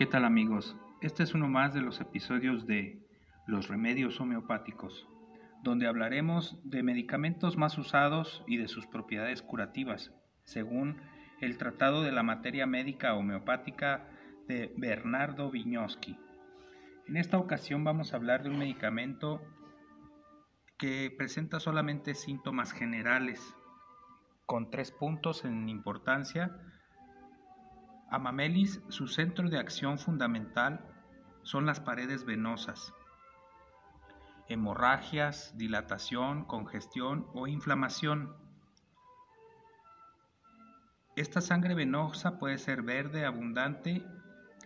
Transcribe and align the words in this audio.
¿Qué 0.00 0.06
tal 0.06 0.24
amigos? 0.24 0.78
Este 1.02 1.22
es 1.22 1.34
uno 1.34 1.46
más 1.46 1.74
de 1.74 1.82
los 1.82 2.00
episodios 2.00 2.66
de 2.66 3.06
Los 3.46 3.68
remedios 3.68 4.18
homeopáticos, 4.18 5.06
donde 5.62 5.86
hablaremos 5.86 6.58
de 6.64 6.82
medicamentos 6.82 7.58
más 7.58 7.76
usados 7.76 8.42
y 8.46 8.56
de 8.56 8.66
sus 8.66 8.86
propiedades 8.86 9.42
curativas, 9.42 10.10
según 10.44 10.96
el 11.42 11.58
Tratado 11.58 12.00
de 12.00 12.12
la 12.12 12.22
Materia 12.22 12.64
Médica 12.64 13.12
Homeopática 13.12 14.08
de 14.48 14.72
Bernardo 14.78 15.50
Viñoski. 15.50 16.16
En 17.06 17.18
esta 17.18 17.36
ocasión 17.36 17.84
vamos 17.84 18.14
a 18.14 18.16
hablar 18.16 18.42
de 18.42 18.48
un 18.48 18.58
medicamento 18.58 19.42
que 20.78 21.14
presenta 21.14 21.60
solamente 21.60 22.14
síntomas 22.14 22.72
generales, 22.72 23.54
con 24.46 24.70
tres 24.70 24.92
puntos 24.92 25.44
en 25.44 25.68
importancia. 25.68 26.56
Amamelis, 28.10 28.82
su 28.88 29.06
centro 29.06 29.48
de 29.48 29.58
acción 29.58 29.98
fundamental 29.98 30.80
son 31.42 31.64
las 31.64 31.78
paredes 31.78 32.24
venosas, 32.24 32.92
hemorragias, 34.48 35.56
dilatación, 35.56 36.44
congestión 36.44 37.28
o 37.34 37.46
inflamación. 37.46 38.34
Esta 41.14 41.40
sangre 41.40 41.74
venosa 41.74 42.38
puede 42.38 42.58
ser 42.58 42.82
verde, 42.82 43.24
abundante, 43.24 44.04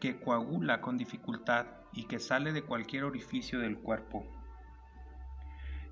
que 0.01 0.19
coagula 0.20 0.81
con 0.81 0.97
dificultad 0.97 1.67
y 1.92 2.06
que 2.06 2.20
sale 2.20 2.53
de 2.53 2.62
cualquier 2.62 3.05
orificio 3.05 3.59
del 3.59 3.79
cuerpo. 3.79 4.27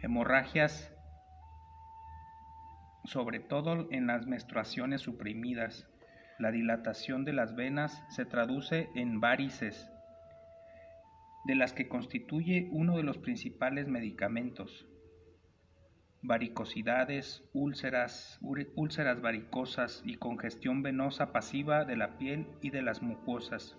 Hemorragias, 0.01 0.91
sobre 3.05 3.41
todo 3.41 3.89
en 3.91 4.07
las 4.07 4.27
menstruaciones 4.27 5.03
suprimidas. 5.03 5.87
La 6.39 6.51
dilatación 6.51 7.25
de 7.25 7.33
las 7.33 7.55
venas 7.55 8.03
se 8.09 8.25
traduce 8.25 8.89
en 8.95 9.21
varices, 9.21 9.91
de 11.45 11.55
las 11.55 11.73
que 11.73 11.89
constituye 11.89 12.69
uno 12.73 12.97
de 12.97 13.03
los 13.03 13.19
principales 13.19 13.89
medicamentos. 13.89 14.87
Varicosidades, 16.23 17.43
úlceras, 17.53 18.39
úlceras 18.77 19.21
varicosas 19.21 20.03
y 20.05 20.17
congestión 20.17 20.83
venosa 20.83 21.33
pasiva 21.33 21.85
de 21.85 21.97
la 21.97 22.17
piel 22.17 22.47
y 22.61 22.71
de 22.71 22.83
las 22.83 23.03
mucosas. 23.03 23.77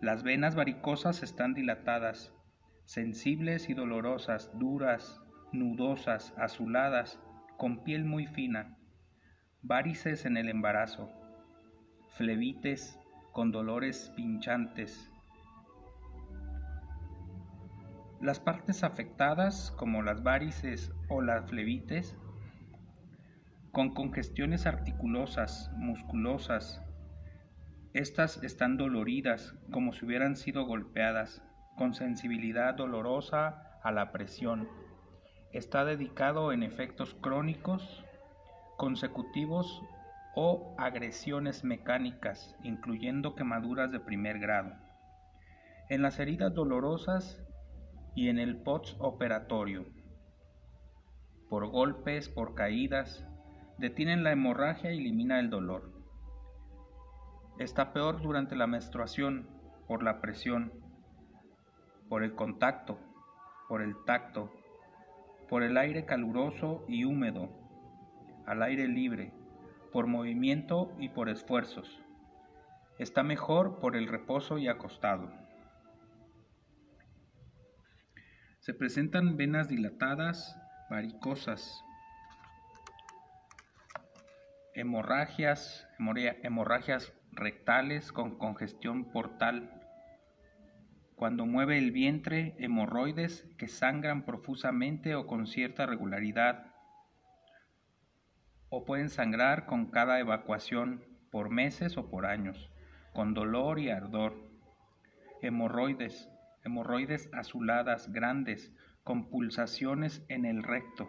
Las 0.00 0.22
venas 0.22 0.54
varicosas 0.54 1.24
están 1.24 1.54
dilatadas, 1.54 2.32
sensibles 2.84 3.68
y 3.68 3.74
dolorosas, 3.74 4.56
duras, 4.58 5.20
nudosas, 5.52 6.32
azuladas, 6.38 7.20
con 7.56 7.82
piel 7.82 8.04
muy 8.04 8.26
fina. 8.26 8.78
Varices 9.62 10.24
en 10.24 10.36
el 10.36 10.48
embarazo. 10.48 11.17
Flebites 12.18 12.98
con 13.30 13.52
dolores 13.52 14.12
pinchantes. 14.16 15.08
Las 18.20 18.40
partes 18.40 18.82
afectadas, 18.82 19.70
como 19.76 20.02
las 20.02 20.24
varices 20.24 20.90
o 21.08 21.22
las 21.22 21.48
flebites, 21.48 22.18
con 23.70 23.94
congestiones 23.94 24.66
articulosas, 24.66 25.70
musculosas, 25.76 26.82
estas 27.92 28.42
están 28.42 28.78
doloridas 28.78 29.54
como 29.70 29.92
si 29.92 30.04
hubieran 30.04 30.34
sido 30.34 30.66
golpeadas, 30.66 31.40
con 31.76 31.94
sensibilidad 31.94 32.74
dolorosa 32.74 33.78
a 33.84 33.92
la 33.92 34.10
presión. 34.10 34.68
Está 35.52 35.84
dedicado 35.84 36.50
en 36.50 36.64
efectos 36.64 37.14
crónicos, 37.14 38.04
consecutivos 38.76 39.84
o 40.34 40.74
agresiones 40.78 41.64
mecánicas, 41.64 42.56
incluyendo 42.62 43.34
quemaduras 43.34 43.90
de 43.90 44.00
primer 44.00 44.38
grado. 44.38 44.72
En 45.88 46.02
las 46.02 46.18
heridas 46.18 46.54
dolorosas 46.54 47.42
y 48.14 48.28
en 48.28 48.38
el 48.38 48.56
postoperatorio. 48.56 49.86
Por 51.48 51.68
golpes, 51.68 52.28
por 52.28 52.54
caídas, 52.54 53.26
detienen 53.78 54.22
la 54.22 54.32
hemorragia 54.32 54.92
y 54.92 54.98
elimina 54.98 55.40
el 55.40 55.50
dolor. 55.50 55.92
Está 57.58 57.92
peor 57.92 58.20
durante 58.20 58.54
la 58.54 58.66
menstruación 58.66 59.48
por 59.86 60.02
la 60.02 60.20
presión, 60.20 60.72
por 62.08 62.22
el 62.22 62.34
contacto, 62.34 62.98
por 63.68 63.82
el 63.82 63.94
tacto, 64.04 64.52
por 65.48 65.62
el 65.62 65.76
aire 65.76 66.04
caluroso 66.04 66.84
y 66.88 67.04
húmedo, 67.04 67.48
al 68.46 68.62
aire 68.62 68.86
libre, 68.86 69.32
por 69.92 70.06
movimiento 70.06 70.92
y 70.98 71.08
por 71.08 71.28
esfuerzos. 71.28 72.00
Está 72.98 73.22
mejor 73.22 73.78
por 73.78 73.96
el 73.96 74.08
reposo 74.08 74.58
y 74.58 74.68
acostado. 74.68 75.30
Se 78.60 78.74
presentan 78.74 79.36
venas 79.36 79.68
dilatadas, 79.68 80.56
varicosas, 80.90 81.82
hemorragias, 84.74 85.88
hemorragias 86.42 87.12
rectales 87.32 88.12
con 88.12 88.38
congestión 88.38 89.10
portal. 89.10 89.70
Cuando 91.14 91.46
mueve 91.46 91.78
el 91.78 91.92
vientre, 91.92 92.54
hemorroides 92.58 93.48
que 93.58 93.68
sangran 93.68 94.24
profusamente 94.24 95.14
o 95.14 95.26
con 95.26 95.46
cierta 95.46 95.86
regularidad, 95.86 96.74
o 98.70 98.84
pueden 98.84 99.10
sangrar 99.10 99.66
con 99.66 99.86
cada 99.86 100.18
evacuación 100.20 101.04
por 101.30 101.50
meses 101.50 101.96
o 101.96 102.10
por 102.10 102.26
años, 102.26 102.70
con 103.12 103.34
dolor 103.34 103.78
y 103.78 103.90
ardor. 103.90 104.34
Hemorroides, 105.42 106.28
hemorroides 106.64 107.30
azuladas 107.32 108.12
grandes, 108.12 108.72
con 109.04 109.30
pulsaciones 109.30 110.24
en 110.28 110.44
el 110.44 110.62
recto 110.62 111.08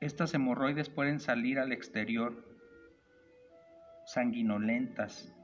Estas 0.00 0.34
hemorroides 0.34 0.90
pueden 0.90 1.20
salir 1.20 1.58
al 1.58 1.72
exterior, 1.72 2.44
sanguinolentas, 4.04 5.34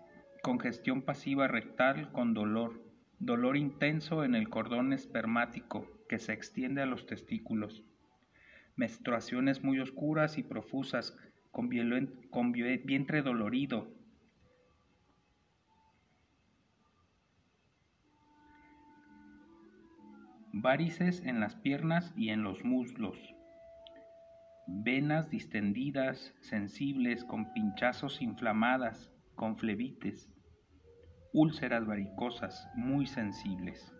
congestión 0.43 1.03
pasiva 1.03 1.49
rectal 1.49 2.13
con 2.13 2.35
dolor, 2.35 2.82
dolor 3.25 3.57
intenso 3.57 4.25
en 4.25 4.35
el 4.35 4.49
cordón 4.49 4.93
espermático 4.93 5.87
que 6.09 6.19
se 6.19 6.33
extiende 6.33 6.83
a 6.83 6.87
los 6.87 7.07
testículos, 7.07 7.85
menstruaciones 8.75 9.63
muy 9.63 9.79
oscuras 9.79 10.39
y 10.39 10.43
profusas 10.43 11.17
con, 11.53 11.71
con 12.31 12.51
vientre 12.51 13.23
dolorido, 13.23 13.95
varices 20.53 21.23
en 21.25 21.39
las 21.39 21.55
piernas 21.55 22.13
y 22.17 22.31
en 22.31 22.43
los 22.43 22.65
muslos. 22.65 23.17
Venas 24.67 25.31
distendidas, 25.31 26.35
sensibles, 26.41 27.25
con 27.25 27.53
pinchazos 27.53 28.21
inflamadas, 28.21 29.13
con 29.37 29.57
flebites, 29.57 30.29
úlceras 31.33 31.87
varicosas 31.87 32.69
muy 32.75 33.07
sensibles. 33.07 33.93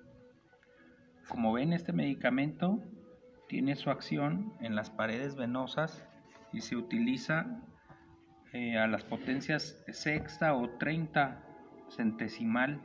Como 1.29 1.53
ven, 1.53 1.73
este 1.73 1.93
medicamento 1.93 2.83
tiene 3.49 3.77
su 3.77 3.91
acción 3.91 4.53
en 4.61 4.75
las 4.75 4.91
paredes 4.91 5.37
venosas 5.37 6.07
y 6.53 6.61
se 6.61 6.77
utiliza 6.77 7.61
eh, 8.53 8.79
a 8.79 8.87
las 8.87 9.05
potencias 9.05 9.83
sexta 9.89 10.55
o 10.55 10.71
30 10.79 11.43
centesimal. 11.91 12.81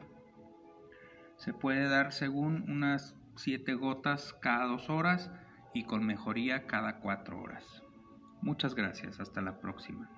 Se 1.37 1.53
puede 1.53 1.87
dar 1.89 2.13
según 2.13 2.69
unas 2.69 3.15
7 3.35 3.73
gotas 3.75 4.33
cada 4.41 4.65
dos 4.65 4.89
horas 4.89 5.31
y 5.73 5.83
con 5.83 6.05
mejoría 6.05 6.65
cada 6.65 6.99
cuatro 6.99 7.41
horas. 7.41 7.83
Muchas 8.41 8.75
gracias, 8.75 9.19
hasta 9.19 9.41
la 9.41 9.59
próxima. 9.59 10.09